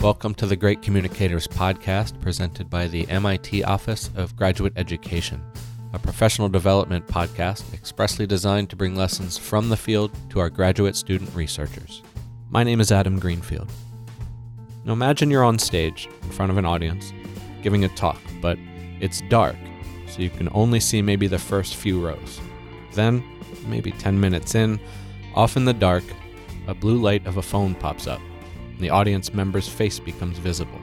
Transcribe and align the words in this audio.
Welcome 0.00 0.36
to 0.36 0.46
the 0.46 0.54
Great 0.54 0.80
Communicators 0.80 1.48
podcast 1.48 2.20
presented 2.20 2.70
by 2.70 2.86
the 2.86 3.08
MIT 3.08 3.64
Office 3.64 4.10
of 4.14 4.36
Graduate 4.36 4.72
Education, 4.76 5.42
a 5.92 5.98
professional 5.98 6.48
development 6.48 7.04
podcast 7.08 7.74
expressly 7.74 8.24
designed 8.24 8.70
to 8.70 8.76
bring 8.76 8.94
lessons 8.94 9.36
from 9.36 9.68
the 9.68 9.76
field 9.76 10.12
to 10.30 10.38
our 10.38 10.50
graduate 10.50 10.94
student 10.94 11.34
researchers. 11.34 12.04
My 12.48 12.62
name 12.62 12.80
is 12.80 12.92
Adam 12.92 13.18
Greenfield. 13.18 13.68
Now 14.84 14.92
imagine 14.92 15.32
you're 15.32 15.42
on 15.42 15.58
stage 15.58 16.08
in 16.22 16.30
front 16.30 16.52
of 16.52 16.58
an 16.58 16.64
audience 16.64 17.12
giving 17.62 17.84
a 17.84 17.88
talk, 17.88 18.20
but 18.40 18.56
it's 19.00 19.20
dark, 19.22 19.56
so 20.06 20.22
you 20.22 20.30
can 20.30 20.48
only 20.52 20.78
see 20.78 21.02
maybe 21.02 21.26
the 21.26 21.40
first 21.40 21.74
few 21.74 22.00
rows. 22.00 22.40
Then, 22.92 23.24
maybe 23.66 23.90
10 23.90 24.20
minutes 24.20 24.54
in, 24.54 24.78
off 25.34 25.56
in 25.56 25.64
the 25.64 25.74
dark, 25.74 26.04
a 26.68 26.74
blue 26.74 26.98
light 26.98 27.26
of 27.26 27.36
a 27.36 27.42
phone 27.42 27.74
pops 27.74 28.06
up 28.06 28.20
and 28.78 28.84
the 28.84 28.90
audience 28.90 29.34
member's 29.34 29.68
face 29.68 29.98
becomes 29.98 30.38
visible. 30.38 30.80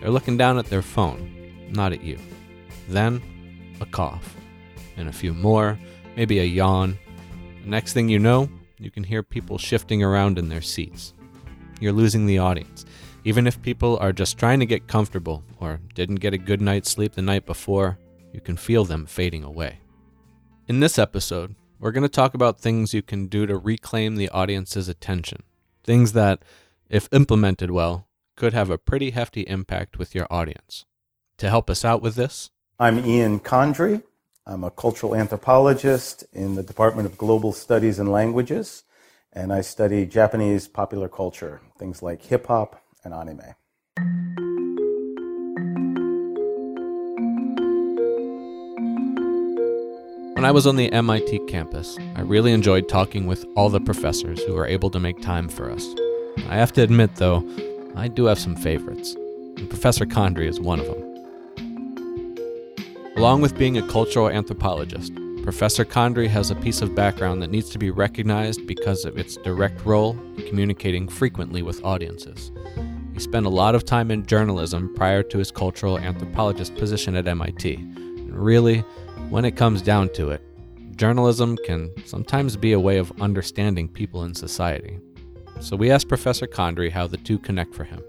They're 0.00 0.10
looking 0.10 0.36
down 0.36 0.58
at 0.58 0.66
their 0.66 0.82
phone, 0.82 1.68
not 1.70 1.92
at 1.92 2.02
you. 2.02 2.18
Then, 2.88 3.22
a 3.80 3.86
cough, 3.86 4.34
and 4.96 5.08
a 5.08 5.12
few 5.12 5.32
more, 5.32 5.78
maybe 6.16 6.40
a 6.40 6.44
yawn. 6.44 6.98
The 7.62 7.70
next 7.70 7.92
thing 7.92 8.08
you 8.08 8.18
know, 8.18 8.50
you 8.80 8.90
can 8.90 9.04
hear 9.04 9.22
people 9.22 9.58
shifting 9.58 10.02
around 10.02 10.38
in 10.40 10.48
their 10.48 10.60
seats. 10.60 11.14
You're 11.78 11.92
losing 11.92 12.26
the 12.26 12.38
audience. 12.38 12.84
Even 13.22 13.46
if 13.46 13.62
people 13.62 13.96
are 13.98 14.12
just 14.12 14.36
trying 14.36 14.58
to 14.58 14.66
get 14.66 14.88
comfortable 14.88 15.44
or 15.60 15.78
didn't 15.94 16.16
get 16.16 16.34
a 16.34 16.38
good 16.38 16.60
night's 16.60 16.90
sleep 16.90 17.12
the 17.12 17.22
night 17.22 17.46
before, 17.46 17.96
you 18.32 18.40
can 18.40 18.56
feel 18.56 18.84
them 18.84 19.06
fading 19.06 19.44
away. 19.44 19.78
In 20.66 20.80
this 20.80 20.98
episode, 20.98 21.54
we're 21.78 21.92
going 21.92 22.02
to 22.02 22.08
talk 22.08 22.34
about 22.34 22.60
things 22.60 22.92
you 22.92 23.02
can 23.02 23.28
do 23.28 23.46
to 23.46 23.56
reclaim 23.56 24.16
the 24.16 24.30
audience's 24.30 24.88
attention. 24.88 25.44
Things 25.84 26.12
that 26.14 26.42
if 26.90 27.08
implemented 27.12 27.70
well, 27.70 28.08
could 28.36 28.52
have 28.52 28.68
a 28.68 28.76
pretty 28.76 29.10
hefty 29.10 29.42
impact 29.42 29.98
with 29.98 30.14
your 30.14 30.26
audience. 30.28 30.84
To 31.38 31.48
help 31.48 31.70
us 31.70 31.84
out 31.84 32.02
with 32.02 32.16
this, 32.16 32.50
I'm 32.78 32.98
Ian 33.06 33.40
Condry. 33.40 34.02
I'm 34.46 34.64
a 34.64 34.70
cultural 34.70 35.14
anthropologist 35.14 36.24
in 36.32 36.56
the 36.56 36.62
Department 36.62 37.06
of 37.06 37.16
Global 37.16 37.52
Studies 37.52 37.98
and 37.98 38.10
Languages, 38.10 38.82
and 39.32 39.52
I 39.52 39.60
study 39.60 40.04
Japanese 40.04 40.66
popular 40.66 41.08
culture, 41.08 41.60
things 41.78 42.02
like 42.02 42.22
hip 42.22 42.46
hop 42.46 42.82
and 43.04 43.14
anime. 43.14 43.54
When 50.34 50.46
I 50.46 50.52
was 50.52 50.66
on 50.66 50.76
the 50.76 50.90
MIT 50.90 51.40
campus, 51.46 51.98
I 52.16 52.22
really 52.22 52.52
enjoyed 52.52 52.88
talking 52.88 53.26
with 53.26 53.44
all 53.56 53.68
the 53.68 53.80
professors 53.80 54.42
who 54.44 54.54
were 54.54 54.66
able 54.66 54.90
to 54.90 54.98
make 54.98 55.20
time 55.20 55.50
for 55.50 55.70
us. 55.70 55.86
I 56.48 56.56
have 56.56 56.72
to 56.72 56.82
admit, 56.82 57.16
though, 57.16 57.44
I 57.96 58.08
do 58.08 58.24
have 58.26 58.38
some 58.38 58.56
favorites, 58.56 59.14
and 59.56 59.68
Professor 59.68 60.06
Condry 60.06 60.46
is 60.46 60.60
one 60.60 60.80
of 60.80 60.86
them. 60.86 61.10
Along 63.16 63.40
with 63.42 63.58
being 63.58 63.76
a 63.76 63.86
cultural 63.88 64.30
anthropologist, 64.30 65.12
Professor 65.42 65.84
Condry 65.84 66.28
has 66.28 66.50
a 66.50 66.54
piece 66.54 66.82
of 66.82 66.94
background 66.94 67.42
that 67.42 67.50
needs 67.50 67.70
to 67.70 67.78
be 67.78 67.90
recognized 67.90 68.66
because 68.66 69.04
of 69.04 69.18
its 69.18 69.36
direct 69.38 69.84
role 69.84 70.18
in 70.36 70.46
communicating 70.46 71.08
frequently 71.08 71.62
with 71.62 71.84
audiences. 71.84 72.52
He 73.14 73.20
spent 73.20 73.46
a 73.46 73.50
lot 73.50 73.74
of 73.74 73.84
time 73.84 74.10
in 74.10 74.26
journalism 74.26 74.94
prior 74.94 75.22
to 75.24 75.38
his 75.38 75.50
cultural 75.50 75.98
anthropologist 75.98 76.74
position 76.76 77.14
at 77.14 77.26
MIT. 77.26 77.74
And 77.74 78.34
really, 78.34 78.80
when 79.28 79.44
it 79.44 79.56
comes 79.56 79.82
down 79.82 80.10
to 80.14 80.30
it, 80.30 80.42
journalism 80.96 81.56
can 81.64 81.90
sometimes 82.06 82.56
be 82.56 82.72
a 82.72 82.80
way 82.80 82.98
of 82.98 83.12
understanding 83.20 83.88
people 83.88 84.24
in 84.24 84.34
society. 84.34 84.98
So 85.60 85.76
we 85.76 85.90
asked 85.90 86.08
Professor 86.08 86.46
Condry 86.46 86.90
how 86.90 87.06
the 87.06 87.18
two 87.18 87.38
connect 87.38 87.74
for 87.74 87.84
him. 87.84 88.02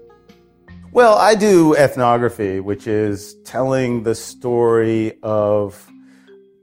Well, 0.90 1.16
I 1.16 1.34
do 1.34 1.74
ethnography, 1.74 2.60
which 2.60 2.86
is 2.86 3.34
telling 3.44 4.02
the 4.02 4.14
story 4.14 5.18
of 5.22 5.90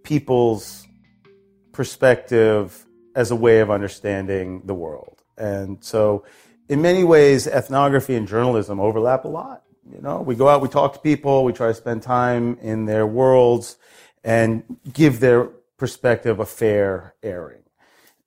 people's 0.04 0.88
perspective 1.72 2.86
as 3.16 3.32
a 3.32 3.36
way 3.36 3.60
of 3.60 3.70
understanding 3.70 4.64
the 4.66 4.74
world. 4.74 5.22
And 5.38 5.84
so, 5.84 6.26
in 6.68 6.82
many 6.82 7.04
ways, 7.04 7.48
ethnography 7.48 8.16
and 8.16 8.28
journalism 8.28 8.80
overlap 8.80 9.26
a 9.26 9.28
lot. 9.28 9.64
You 9.92 10.02
know, 10.02 10.22
we 10.22 10.36
go 10.36 10.48
out, 10.48 10.62
we 10.62 10.68
talk 10.68 10.94
to 10.94 11.00
people, 11.00 11.44
we 11.44 11.54
try 11.54 11.68
to 11.68 11.74
spend 11.74 12.04
time 12.04 12.58
in 12.62 12.86
their 12.86 13.08
worlds 13.08 13.78
and 14.24 14.64
give 14.92 15.20
their 15.20 15.46
perspective 15.78 16.40
a 16.40 16.46
fair 16.46 17.16
airing. 17.24 17.64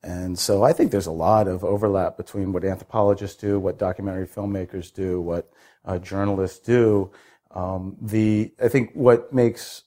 And 0.05 0.37
so 0.39 0.65
I 0.65 0.73
think 0.73 0.91
there's 0.91 1.07
a 1.07 1.13
lot 1.13 1.47
of 1.47 1.63
overlap 1.63 2.17
between 2.17 2.53
what 2.53 2.65
anthropologists 2.65 3.41
do, 3.41 3.61
what 3.61 3.79
documentary 3.79 4.27
filmmakers 4.27 4.93
do, 4.93 5.21
what 5.21 5.53
uh, 5.85 5.99
journalists 5.99 6.59
do. 6.59 7.11
Um, 7.53 7.97
the 8.01 8.53
I 8.63 8.69
think 8.69 8.91
what 8.95 9.33
makes 9.33 9.85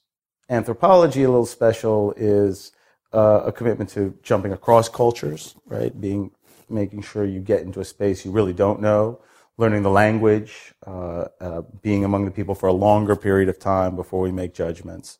anthropology 0.48 1.24
a 1.24 1.28
little 1.28 1.46
special 1.46 2.14
is 2.16 2.72
uh, 3.12 3.42
a 3.46 3.52
commitment 3.52 3.90
to 3.90 4.16
jumping 4.22 4.52
across 4.52 4.88
cultures, 4.88 5.54
right? 5.66 5.98
Being 6.00 6.30
making 6.68 7.02
sure 7.02 7.24
you 7.24 7.40
get 7.40 7.62
into 7.62 7.80
a 7.80 7.84
space 7.84 8.24
you 8.24 8.30
really 8.30 8.52
don't 8.52 8.80
know, 8.80 9.20
learning 9.58 9.82
the 9.82 9.90
language, 9.90 10.74
uh, 10.86 11.26
uh 11.40 11.62
being 11.82 12.04
among 12.04 12.24
the 12.24 12.30
people 12.30 12.54
for 12.54 12.68
a 12.68 12.72
longer 12.72 13.16
period 13.16 13.48
of 13.48 13.58
time 13.58 13.96
before 13.96 14.20
we 14.20 14.32
make 14.32 14.54
judgments. 14.54 15.18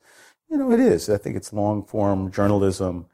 You 0.50 0.56
know, 0.56 0.70
it 0.70 0.80
is. 0.80 1.10
I 1.10 1.18
think 1.18 1.36
it's 1.36 1.52
long 1.52 1.84
form 1.84 2.30
journalism 2.30 3.06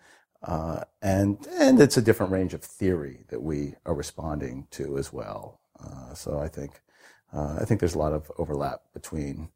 uh, 0.43 0.81
and 1.01 1.47
and 1.59 1.81
it's 1.81 1.97
a 1.97 2.03
different 2.03 2.33
range 2.33 2.55
of 2.55 2.63
theory 2.63 3.25
that 3.29 3.43
we 3.43 3.75
are 3.87 3.95
responding 3.95 4.67
to 4.73 4.99
as 4.99 5.13
well. 5.13 5.61
Uh, 5.79 6.15
so 6.15 6.39
I 6.39 6.49
think 6.49 6.81
uh, 7.33 7.59
I 7.61 7.65
think 7.65 7.81
there's 7.81 7.95
a 7.95 7.99
lot 7.99 8.13
of 8.13 8.31
overlap 8.39 8.83
between 8.93 9.51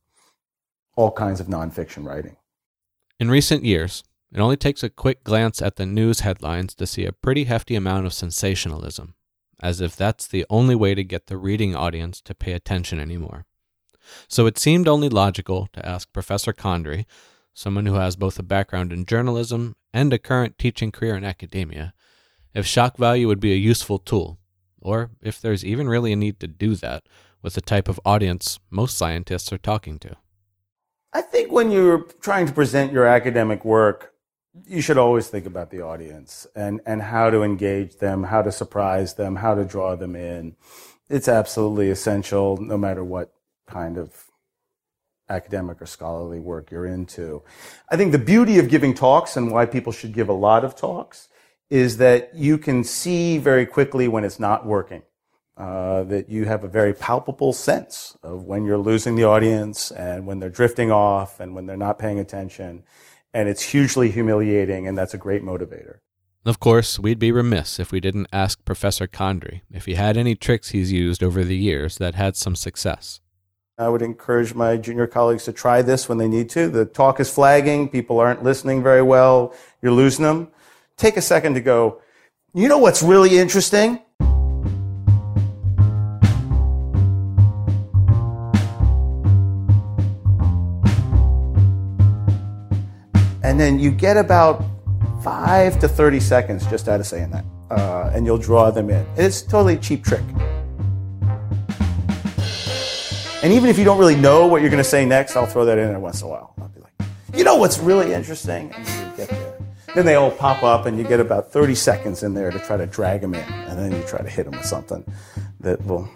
all 0.97 1.11
kinds 1.11 1.41
of 1.41 1.47
nonfiction 1.47 2.05
writing. 2.05 2.37
In 3.19 3.31
recent 3.31 3.65
years, 3.65 4.05
it 4.33 4.41
only 4.41 4.57
takes 4.57 4.83
a 4.83 4.91
quick 4.91 5.25
glance 5.25 5.63
at 5.63 5.77
the 5.77 5.87
news 5.87 6.21
headlines 6.21 6.75
to 6.75 6.87
see 6.87 7.05
a 7.05 7.13
pretty 7.13 7.45
hefty 7.45 7.75
amount 7.75 8.07
of 8.07 8.13
sensationalism, 8.13 9.15
as 9.63 9.81
if 9.81 9.97
that's 9.97 10.27
the 10.27 10.47
only 10.51 10.75
way 10.75 10.95
to 10.95 11.05
get 11.05 11.27
the 11.27 11.37
reading 11.37 11.75
audience 11.75 12.21
to 12.23 12.35
pay 12.35 12.53
attention 12.53 13.01
anymore. 13.01 13.47
So 14.29 14.47
it 14.47 14.59
seemed 14.59 14.89
only 14.89 15.09
logical 15.09 15.69
to 15.73 15.87
ask 15.87 16.13
Professor 16.13 16.53
Condry, 16.53 17.07
someone 17.57 17.87
who 17.87 17.95
has 17.95 18.17
both 18.17 18.39
a 18.39 18.43
background 18.43 18.93
in 18.93 19.07
journalism 19.07 19.75
and 19.93 20.13
a 20.13 20.19
current 20.19 20.59
teaching 20.59 20.93
career 20.93 21.17
in 21.17 21.25
academia, 21.25 21.95
if 22.55 22.67
shock 22.67 22.99
value 22.99 23.27
would 23.27 23.41
be 23.41 23.53
a 23.53 23.57
useful 23.57 23.99
tool, 23.99 24.39
or 24.79 25.11
if 25.23 25.41
there's 25.41 25.65
even 25.65 25.89
really 25.89 26.13
a 26.13 26.17
need 26.17 26.39
to 26.39 26.47
do 26.47 26.75
that 26.77 27.05
with 27.43 27.55
the 27.55 27.63
type 27.63 27.89
of 27.89 27.99
audience 28.05 28.61
most 28.71 28.99
scientists 28.99 29.51
are 29.53 29.59
talking 29.59 29.99
to. 29.99 30.15
I 31.15 31.23
think 31.23 31.51
when 31.51 31.71
you're 31.71 32.03
trying 32.21 32.47
to 32.47 32.53
present 32.53 32.93
your 32.93 33.07
academic 33.07 33.65
work, 33.65 34.13
you 34.67 34.83
should 34.83 34.99
always 34.99 35.29
think 35.29 35.47
about 35.47 35.71
the 35.71 35.81
audience 35.81 36.47
and, 36.55 36.83
and 36.85 37.01
how 37.01 37.31
to 37.31 37.43
engage 37.43 37.97
them, 37.97 38.25
how 38.25 38.43
to 38.43 38.53
surprise 38.53 39.15
them, 39.15 39.37
how 39.37 39.55
to 39.55 39.65
draw 39.65 39.97
them 39.97 40.15
in. 40.15 40.57
It's 41.09 41.29
absolutely 41.29 41.89
essential 41.89 42.59
no 42.59 42.77
matter 42.77 43.03
what 43.03 43.33
kind 43.67 43.97
of 43.97 44.26
academic 45.29 45.81
or 45.81 45.87
scholarly 45.87 46.41
work 46.41 46.71
you're 46.71 46.87
into. 46.87 47.43
I 47.89 47.97
think 47.97 48.13
the 48.13 48.19
beauty 48.19 48.59
of 48.59 48.69
giving 48.69 48.95
talks 48.95 49.37
and 49.37 49.51
why 49.51 49.67
people 49.67 49.93
should 49.93 50.13
give 50.13 50.29
a 50.29 50.33
lot 50.33 50.65
of 50.65 50.77
talks 50.77 51.29
is 51.71 51.97
that 51.97 52.35
you 52.35 52.59
can 52.59 52.85
see 52.85 53.39
very 53.39 53.67
quickly 53.67 54.09
when 54.09 54.25
it's 54.25 54.39
not 54.39 54.65
working. 54.65 55.03
Uh, 55.57 56.05
that 56.05 56.29
you 56.29 56.45
have 56.45 56.65
a 56.65 56.69
very 56.69 56.93
palpable 56.93 57.51
sense 57.51 58.15
of 58.23 58.43
when 58.43 58.67
you're 58.67 58.77
losing 58.77 59.17
the 59.17 59.25
audience 59.25 59.91
and 59.91 60.27
when 60.27 60.39
they're 60.39 60.51
drifting 60.51 60.93
off 60.93 61.41
and 61.41 61.55
when 61.55 61.65
they're 61.65 61.79
not 61.79 61.99
paying 61.99 62.19
attention. 62.19 62.83
And 63.33 63.49
it's 63.49 63.63
hugely 63.63 64.11
humiliating, 64.11 64.87
and 64.87 64.99
that's 64.99 65.15
a 65.15 65.19
great 65.19 65.43
motivator. 65.43 66.01
Of 66.45 66.61
course, 66.61 66.99
we'd 66.99 67.19
be 67.19 67.33
remiss 67.33 67.81
if 67.81 67.91
we 67.91 68.01
didn't 68.01 68.29
ask 68.33 68.65
Professor 68.67 69.07
Condry 69.07 69.63
if 69.73 69.87
he 69.87 69.95
had 69.95 70.19
any 70.19 70.35
tricks 70.35 70.69
he's 70.69 70.93
used 70.93 71.23
over 71.23 71.43
the 71.43 71.57
years 71.57 71.97
that 71.97 72.15
had 72.15 72.37
some 72.37 72.55
success. 72.55 73.21
I 73.79 73.91
would 73.91 74.01
encourage 74.01 74.55
my 74.55 74.79
junior 74.79 75.07
colleagues 75.07 75.45
to 75.45 75.53
try 75.53 75.83
this 75.83 76.09
when 76.09 76.17
they 76.17 76.29
need 76.29 76.49
to. 76.51 76.69
The 76.71 76.87
talk 76.87 77.21
is 77.21 77.29
flagging, 77.31 77.91
people 77.91 78.19
aren't 78.19 78.43
listening 78.43 78.83
very 78.83 79.03
well, 79.03 79.55
you're 79.83 79.93
losing 79.93 80.25
them. 80.25 80.49
Take 80.97 81.19
a 81.19 81.21
second 81.21 81.53
to 81.55 81.61
go, 81.61 82.01
you 82.55 82.69
know 82.69 82.79
what's 82.79 83.03
really 83.03 83.37
interesting? 83.37 84.01
And 93.45 93.61
then 93.61 93.79
you 93.79 93.91
get 93.91 94.17
about 94.17 94.65
five 95.23 95.79
to 95.81 95.89
30 95.89 96.19
seconds 96.21 96.67
just 96.69 96.89
out 96.89 97.01
of 97.01 97.07
saying 97.07 97.31
that. 97.31 97.45
Uh, 97.71 98.11
and 98.15 98.25
you'll 98.25 98.39
draw 98.39 98.71
them 98.71 98.89
in. 98.89 99.07
It's 99.17 99.43
a 99.43 99.49
totally 99.49 99.77
cheap 99.77 100.03
trick. 100.03 100.23
And 103.47 103.55
even 103.55 103.71
if 103.71 103.79
you 103.79 103.85
don't 103.85 103.99
really 103.99 104.17
know 104.17 104.49
what 104.49 104.61
you're 104.61 104.71
going 104.71 104.83
to 104.83 104.89
say 104.89 105.07
next, 105.07 105.37
I'll 105.37 105.47
throw 105.47 105.65
that 105.67 105.79
in 105.79 105.87
there 105.87 106.01
once 106.01 106.21
in 106.21 106.27
a 106.27 106.31
while. 106.31 106.53
I'll 106.61 106.67
be 106.67 106.81
like, 106.81 107.09
you 107.33 107.45
know 107.45 107.55
what's 107.55 107.79
really 107.79 108.13
interesting? 108.13 108.75
Then 109.95 110.05
they 110.05 110.17
all 110.17 110.33
pop 110.33 110.65
up, 110.65 110.87
and 110.87 110.99
you 110.99 111.05
get 111.05 111.21
about 111.21 111.53
30 111.53 111.77
seconds 111.77 112.25
in 112.25 112.35
there 112.35 112.51
to 112.51 112.59
try 112.59 112.77
to 112.77 112.87
drag 112.87 113.21
them 113.21 113.35
in. 113.35 113.45
And 113.45 113.79
then 113.79 113.93
you 113.93 114.05
try 114.09 114.21
to 114.21 114.29
hit 114.29 114.47
them 114.47 114.57
with 114.57 114.67
something 114.67 115.05
that 115.61 115.81
will 115.87 116.09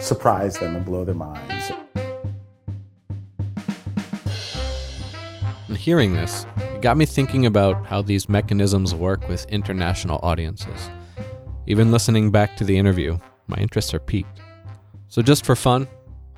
surprise 0.00 0.56
them 0.56 0.76
and 0.76 0.84
blow 0.86 1.04
their 1.04 1.14
minds. 1.14 1.70
And 5.68 5.76
hearing 5.76 6.14
this, 6.14 6.46
it 6.56 6.80
got 6.80 6.96
me 6.96 7.04
thinking 7.04 7.44
about 7.44 7.84
how 7.84 8.00
these 8.00 8.30
mechanisms 8.30 8.94
work 8.94 9.28
with 9.28 9.44
international 9.50 10.20
audiences. 10.22 10.88
Even 11.66 11.92
listening 11.92 12.30
back 12.30 12.56
to 12.56 12.64
the 12.64 12.78
interview, 12.78 13.18
my 13.46 13.58
interests 13.58 13.92
are 13.92 14.00
piqued. 14.00 14.40
So, 15.08 15.20
just 15.20 15.44
for 15.44 15.54
fun, 15.54 15.86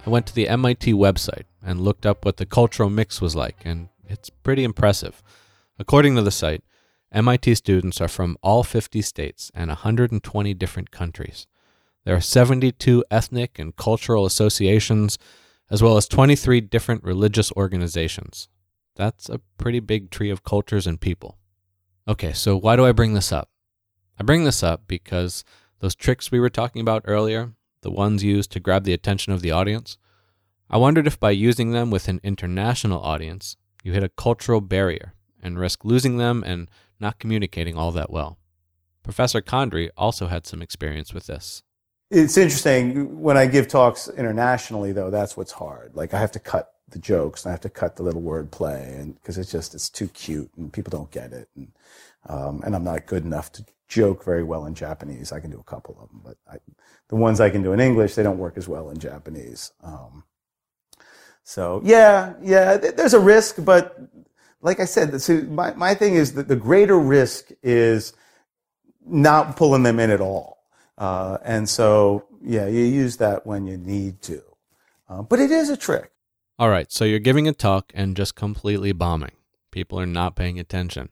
I 0.06 0.10
went 0.10 0.26
to 0.26 0.34
the 0.34 0.48
MIT 0.48 0.94
website 0.94 1.44
and 1.62 1.80
looked 1.80 2.06
up 2.06 2.24
what 2.24 2.38
the 2.38 2.46
cultural 2.46 2.88
mix 2.88 3.20
was 3.20 3.36
like, 3.36 3.56
and 3.64 3.88
it's 4.08 4.30
pretty 4.30 4.64
impressive. 4.64 5.22
According 5.78 6.16
to 6.16 6.22
the 6.22 6.30
site, 6.30 6.62
MIT 7.12 7.54
students 7.56 8.00
are 8.00 8.08
from 8.08 8.36
all 8.42 8.62
50 8.62 9.02
states 9.02 9.50
and 9.54 9.68
120 9.68 10.54
different 10.54 10.90
countries. 10.90 11.46
There 12.04 12.16
are 12.16 12.20
72 12.20 13.04
ethnic 13.10 13.58
and 13.58 13.76
cultural 13.76 14.24
associations, 14.24 15.18
as 15.70 15.82
well 15.82 15.96
as 15.96 16.08
23 16.08 16.62
different 16.62 17.04
religious 17.04 17.52
organizations. 17.52 18.48
That's 18.96 19.28
a 19.28 19.40
pretty 19.58 19.80
big 19.80 20.10
tree 20.10 20.30
of 20.30 20.44
cultures 20.44 20.86
and 20.86 21.00
people. 21.00 21.36
Okay, 22.08 22.32
so 22.32 22.56
why 22.56 22.76
do 22.76 22.86
I 22.86 22.92
bring 22.92 23.14
this 23.14 23.32
up? 23.32 23.50
I 24.18 24.22
bring 24.22 24.44
this 24.44 24.62
up 24.62 24.82
because 24.86 25.44
those 25.80 25.94
tricks 25.94 26.30
we 26.30 26.40
were 26.40 26.50
talking 26.50 26.80
about 26.80 27.04
earlier, 27.06 27.52
the 27.82 27.90
ones 27.90 28.22
used 28.24 28.52
to 28.52 28.60
grab 28.60 28.84
the 28.84 28.92
attention 28.92 29.32
of 29.32 29.40
the 29.40 29.50
audience, 29.50 29.98
I 30.68 30.76
wondered 30.76 31.06
if 31.06 31.18
by 31.18 31.32
using 31.32 31.72
them 31.72 31.90
with 31.90 32.08
an 32.08 32.20
international 32.22 33.00
audience, 33.00 33.56
you 33.82 33.92
hit 33.92 34.04
a 34.04 34.08
cultural 34.08 34.60
barrier 34.60 35.14
and 35.42 35.58
risk 35.58 35.84
losing 35.84 36.16
them 36.16 36.44
and 36.46 36.68
not 37.00 37.18
communicating 37.18 37.76
all 37.76 37.90
that 37.92 38.10
well. 38.10 38.38
Professor 39.02 39.40
Condry 39.40 39.88
also 39.96 40.26
had 40.26 40.46
some 40.46 40.62
experience 40.62 41.14
with 41.14 41.26
this. 41.26 41.62
It's 42.10 42.36
interesting 42.36 43.20
when 43.20 43.36
I 43.36 43.46
give 43.46 43.68
talks 43.68 44.08
internationally, 44.08 44.92
though. 44.92 45.10
That's 45.10 45.36
what's 45.36 45.52
hard. 45.52 45.94
Like 45.94 46.12
I 46.12 46.18
have 46.18 46.32
to 46.32 46.40
cut 46.40 46.72
the 46.90 46.98
jokes 46.98 47.44
and 47.44 47.50
I 47.50 47.52
have 47.52 47.60
to 47.62 47.70
cut 47.70 47.96
the 47.96 48.02
little 48.02 48.20
word 48.20 48.50
play, 48.50 48.96
and 48.98 49.14
because 49.14 49.38
it's 49.38 49.50
just 49.50 49.74
it's 49.74 49.90
too 49.90 50.08
cute 50.08 50.50
and 50.56 50.72
people 50.72 50.90
don't 50.90 51.10
get 51.10 51.32
it, 51.32 51.48
and 51.56 51.72
um, 52.28 52.62
and 52.64 52.74
I'm 52.74 52.84
not 52.84 53.06
good 53.06 53.24
enough 53.24 53.52
to 53.52 53.64
joke 53.88 54.24
very 54.24 54.44
well 54.44 54.66
in 54.66 54.74
Japanese. 54.74 55.32
I 55.32 55.40
can 55.40 55.50
do 55.50 55.58
a 55.60 55.70
couple 55.70 55.98
of 56.00 56.08
them, 56.10 56.20
but 56.24 56.36
I, 56.50 56.58
the 57.08 57.16
ones 57.16 57.40
I 57.40 57.50
can 57.50 57.62
do 57.62 57.72
in 57.72 57.80
English, 57.80 58.14
they 58.14 58.22
don't 58.22 58.38
work 58.38 58.56
as 58.56 58.68
well 58.68 58.90
in 58.90 58.98
Japanese. 58.98 59.72
Um, 59.82 60.24
so 61.42 61.80
yeah, 61.84 62.34
yeah, 62.42 62.76
there's 62.76 63.14
a 63.14 63.20
risk, 63.20 63.56
but 63.64 63.98
like 64.62 64.78
I 64.80 64.84
said, 64.84 65.20
so 65.20 65.42
my, 65.42 65.72
my 65.74 65.94
thing 65.94 66.14
is 66.14 66.34
that 66.34 66.48
the 66.48 66.56
greater 66.56 66.98
risk 66.98 67.50
is 67.62 68.12
not 69.04 69.56
pulling 69.56 69.82
them 69.82 69.98
in 69.98 70.10
at 70.10 70.20
all. 70.20 70.58
Uh, 70.98 71.38
and 71.44 71.68
so, 71.68 72.26
yeah, 72.42 72.66
you 72.66 72.84
use 72.84 73.16
that 73.16 73.46
when 73.46 73.66
you 73.66 73.76
need 73.78 74.20
to. 74.22 74.42
Uh, 75.08 75.22
but 75.22 75.40
it 75.40 75.50
is 75.50 75.70
a 75.70 75.76
trick. 75.76 76.12
All 76.60 76.68
right, 76.68 76.92
so 76.92 77.06
you're 77.06 77.20
giving 77.20 77.48
a 77.48 77.54
talk 77.54 77.90
and 77.94 78.14
just 78.14 78.34
completely 78.34 78.92
bombing. 78.92 79.30
People 79.70 79.98
are 79.98 80.04
not 80.04 80.36
paying 80.36 80.60
attention. 80.60 81.08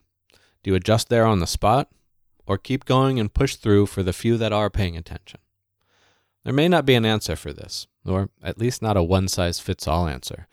Do 0.63 0.71
you 0.71 0.75
adjust 0.75 1.09
there 1.09 1.25
on 1.25 1.39
the 1.39 1.47
spot 1.47 1.89
or 2.47 2.59
keep 2.59 2.85
going 2.85 3.19
and 3.19 3.33
push 3.33 3.57
through 3.57 3.87
for 3.87 4.03
the 4.03 4.13
few 4.13 4.37
that 4.37 4.53
are 4.53 4.69
paying 4.69 4.95
attention? 4.95 5.41
There 6.45 6.53
may 6.53 6.69
not 6.69 6.85
be 6.85 6.93
an 6.97 7.07
answer 7.07 7.35
for 7.35 7.55
this, 7.55 7.87
or 8.05 8.29
at 8.43 8.59
least 8.59 8.83
not 8.83 8.99
a 8.99 9.03
one 9.03 9.27
size 9.27 9.59
fits 9.59 9.89
all 9.89 10.07
answer. 10.07 10.49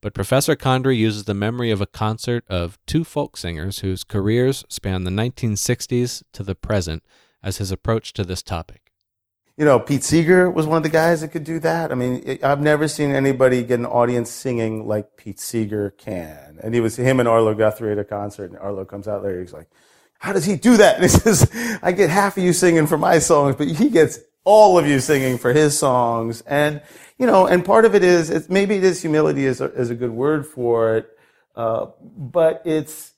But 0.00 0.14
Professor 0.14 0.54
Condry 0.54 0.96
uses 0.96 1.24
the 1.24 1.34
memory 1.34 1.72
of 1.72 1.80
a 1.80 1.86
concert 1.86 2.44
of 2.46 2.78
two 2.86 3.02
folk 3.02 3.36
singers 3.36 3.80
whose 3.80 4.04
careers 4.04 4.64
span 4.68 5.02
the 5.02 5.10
1960s 5.10 6.22
to 6.34 6.44
the 6.44 6.54
present 6.54 7.02
as 7.42 7.56
his 7.56 7.72
approach 7.72 8.12
to 8.12 8.22
this 8.22 8.44
topic. 8.44 8.85
You 9.56 9.64
know, 9.64 9.80
Pete 9.80 10.04
Seeger 10.04 10.50
was 10.50 10.66
one 10.66 10.76
of 10.76 10.82
the 10.82 10.90
guys 10.90 11.22
that 11.22 11.28
could 11.28 11.44
do 11.44 11.58
that. 11.60 11.90
I 11.90 11.94
mean, 11.94 12.38
I've 12.42 12.60
never 12.60 12.88
seen 12.88 13.12
anybody 13.12 13.62
get 13.62 13.78
an 13.78 13.86
audience 13.86 14.30
singing 14.30 14.86
like 14.86 15.16
Pete 15.16 15.40
Seeger 15.40 15.90
can. 15.96 16.58
And 16.62 16.74
he 16.74 16.80
was 16.80 16.96
him 16.96 17.20
and 17.20 17.28
Arlo 17.28 17.54
Guthrie 17.54 17.92
at 17.92 17.98
a 17.98 18.04
concert, 18.04 18.50
and 18.50 18.58
Arlo 18.58 18.84
comes 18.84 19.08
out 19.08 19.22
there. 19.22 19.40
He's 19.40 19.54
like, 19.54 19.68
"How 20.18 20.34
does 20.34 20.44
he 20.44 20.56
do 20.56 20.76
that?" 20.76 20.96
And 20.96 21.04
he 21.04 21.08
says, 21.08 21.50
"I 21.82 21.92
get 21.92 22.10
half 22.10 22.36
of 22.36 22.42
you 22.42 22.52
singing 22.52 22.86
for 22.86 22.98
my 22.98 23.18
songs, 23.18 23.56
but 23.56 23.68
he 23.68 23.88
gets 23.88 24.18
all 24.44 24.78
of 24.78 24.86
you 24.86 25.00
singing 25.00 25.38
for 25.38 25.54
his 25.54 25.78
songs." 25.78 26.42
And 26.42 26.82
you 27.18 27.26
know, 27.26 27.46
and 27.46 27.64
part 27.64 27.86
of 27.86 27.94
it 27.94 28.04
is 28.04 28.28
it's, 28.28 28.50
maybe 28.50 28.76
it 28.76 28.84
is 28.84 29.00
humility 29.00 29.46
is 29.46 29.62
a, 29.62 29.72
is 29.72 29.88
a 29.88 29.94
good 29.94 30.10
word 30.10 30.46
for 30.46 30.96
it, 30.96 31.18
uh, 31.54 31.86
but 32.02 32.60
it's 32.66 33.12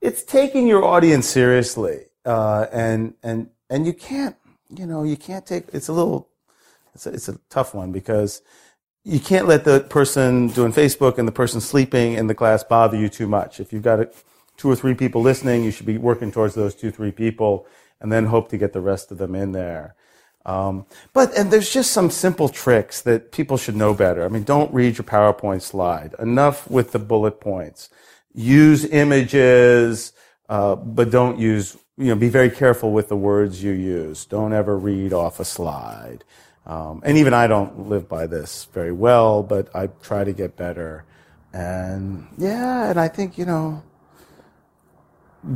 it's 0.00 0.24
taking 0.24 0.66
your 0.66 0.84
audience 0.84 1.26
seriously, 1.28 2.06
uh, 2.24 2.66
and 2.72 3.14
and 3.22 3.50
and 3.70 3.86
you 3.86 3.92
can't, 3.92 4.36
you 4.70 4.86
know, 4.86 5.02
you 5.02 5.16
can't 5.16 5.46
take. 5.46 5.64
It's 5.72 5.88
a 5.88 5.92
little, 5.92 6.28
it's 6.94 7.06
a, 7.06 7.10
it's 7.10 7.28
a 7.28 7.38
tough 7.50 7.74
one 7.74 7.92
because 7.92 8.42
you 9.04 9.20
can't 9.20 9.46
let 9.46 9.64
the 9.64 9.80
person 9.80 10.48
doing 10.48 10.72
Facebook 10.72 11.18
and 11.18 11.28
the 11.28 11.32
person 11.32 11.60
sleeping 11.60 12.14
in 12.14 12.26
the 12.26 12.34
class 12.34 12.64
bother 12.64 12.96
you 12.96 13.08
too 13.08 13.28
much. 13.28 13.60
If 13.60 13.72
you've 13.72 13.82
got 13.82 14.08
two 14.56 14.70
or 14.70 14.76
three 14.76 14.94
people 14.94 15.22
listening, 15.22 15.62
you 15.62 15.70
should 15.70 15.86
be 15.86 15.98
working 15.98 16.32
towards 16.32 16.54
those 16.54 16.74
two, 16.74 16.90
three 16.90 17.12
people, 17.12 17.66
and 18.00 18.10
then 18.10 18.26
hope 18.26 18.48
to 18.48 18.58
get 18.58 18.72
the 18.72 18.80
rest 18.80 19.12
of 19.12 19.18
them 19.18 19.34
in 19.34 19.52
there. 19.52 19.94
Um, 20.44 20.86
but 21.12 21.36
and 21.36 21.50
there's 21.50 21.72
just 21.72 21.90
some 21.90 22.10
simple 22.10 22.48
tricks 22.48 23.02
that 23.02 23.32
people 23.32 23.56
should 23.56 23.76
know 23.76 23.94
better. 23.94 24.24
I 24.24 24.28
mean, 24.28 24.44
don't 24.44 24.72
read 24.72 24.96
your 24.96 25.04
PowerPoint 25.04 25.62
slide. 25.62 26.14
Enough 26.18 26.70
with 26.70 26.92
the 26.92 27.00
bullet 27.00 27.40
points. 27.40 27.90
Use 28.32 28.84
images, 28.84 30.12
uh, 30.48 30.76
but 30.76 31.10
don't 31.10 31.38
use 31.38 31.76
you 31.98 32.06
know, 32.06 32.14
be 32.14 32.28
very 32.28 32.50
careful 32.50 32.92
with 32.92 33.08
the 33.08 33.16
words 33.16 33.62
you 33.62 33.72
use. 33.72 34.24
Don't 34.26 34.52
ever 34.52 34.76
read 34.76 35.12
off 35.12 35.40
a 35.40 35.44
slide. 35.44 36.24
Um, 36.66 37.00
and 37.04 37.16
even 37.16 37.32
I 37.32 37.46
don't 37.46 37.88
live 37.88 38.08
by 38.08 38.26
this 38.26 38.66
very 38.72 38.92
well, 38.92 39.42
but 39.42 39.74
I 39.74 39.86
try 39.86 40.24
to 40.24 40.32
get 40.32 40.56
better. 40.56 41.04
And 41.52 42.26
yeah, 42.36 42.90
and 42.90 43.00
I 43.00 43.08
think, 43.08 43.38
you 43.38 43.46
know, 43.46 43.82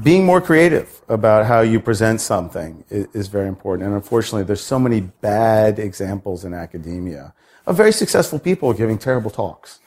being 0.02 0.24
more 0.24 0.40
creative 0.40 1.02
about 1.08 1.46
how 1.46 1.60
you 1.60 1.80
present 1.80 2.20
something 2.20 2.84
is, 2.88 3.06
is, 3.12 3.28
very 3.28 3.48
important. 3.48 3.86
And 3.88 3.96
unfortunately, 3.96 4.44
there's 4.44 4.60
so 4.60 4.78
many 4.78 5.00
bad 5.00 5.80
examples 5.80 6.44
in 6.44 6.54
academia 6.54 7.34
of 7.66 7.76
very 7.76 7.92
successful 7.92 8.38
people 8.38 8.72
giving 8.72 8.98
terrible 8.98 9.30
talks 9.30 9.80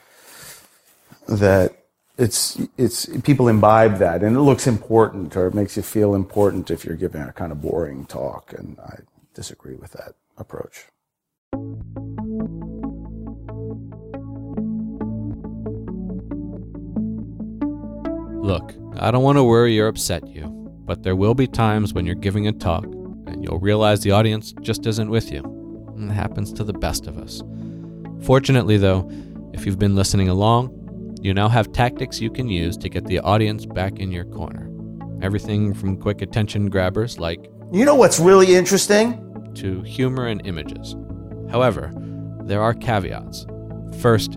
that 1.26 1.83
it's 2.16 2.60
it's 2.78 3.06
people 3.22 3.48
imbibe 3.48 3.98
that 3.98 4.22
and 4.22 4.36
it 4.36 4.40
looks 4.40 4.66
important 4.66 5.36
or 5.36 5.46
it 5.48 5.54
makes 5.54 5.76
you 5.76 5.82
feel 5.82 6.14
important 6.14 6.70
if 6.70 6.84
you're 6.84 6.96
giving 6.96 7.20
a 7.22 7.32
kind 7.32 7.50
of 7.50 7.60
boring 7.60 8.06
talk 8.06 8.52
and 8.56 8.78
I 8.80 9.00
disagree 9.34 9.74
with 9.74 9.92
that 9.92 10.14
approach. 10.36 10.86
Look, 18.44 18.74
I 18.98 19.10
don't 19.10 19.22
want 19.22 19.38
to 19.38 19.44
worry 19.44 19.80
or 19.80 19.86
upset 19.86 20.28
you, 20.28 20.46
but 20.84 21.02
there 21.02 21.16
will 21.16 21.34
be 21.34 21.46
times 21.46 21.94
when 21.94 22.04
you're 22.04 22.14
giving 22.14 22.46
a 22.46 22.52
talk 22.52 22.84
and 22.84 23.42
you'll 23.42 23.58
realize 23.58 24.02
the 24.02 24.10
audience 24.10 24.52
just 24.60 24.86
isn't 24.86 25.08
with 25.08 25.32
you. 25.32 25.42
And 25.96 26.10
it 26.10 26.14
happens 26.14 26.52
to 26.52 26.64
the 26.64 26.74
best 26.74 27.06
of 27.06 27.16
us. 27.16 27.42
Fortunately, 28.22 28.76
though, 28.76 29.10
if 29.54 29.64
you've 29.64 29.78
been 29.78 29.94
listening 29.94 30.28
along, 30.28 30.73
you 31.24 31.32
now 31.32 31.48
have 31.48 31.72
tactics 31.72 32.20
you 32.20 32.30
can 32.30 32.50
use 32.50 32.76
to 32.76 32.90
get 32.90 33.06
the 33.06 33.18
audience 33.20 33.64
back 33.64 33.98
in 33.98 34.12
your 34.12 34.26
corner. 34.26 34.70
Everything 35.22 35.72
from 35.72 35.96
quick 35.96 36.20
attention 36.20 36.68
grabbers 36.68 37.18
like, 37.18 37.50
You 37.72 37.86
know 37.86 37.94
what's 37.94 38.20
really 38.20 38.54
interesting? 38.54 39.20
to 39.54 39.80
humor 39.82 40.26
and 40.26 40.44
images. 40.46 40.96
However, 41.50 41.92
there 42.42 42.60
are 42.60 42.74
caveats. 42.74 43.46
First, 44.00 44.36